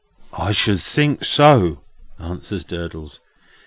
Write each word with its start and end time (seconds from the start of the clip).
"I 0.35 0.51
should 0.51 0.81
think 0.81 1.23
so!" 1.23 1.83
answers 2.17 2.63
Durdles. 2.63 3.19